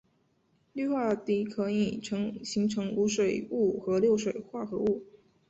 [0.73, 2.01] 氯化铽可以
[2.43, 5.05] 形成无水物和六水合物。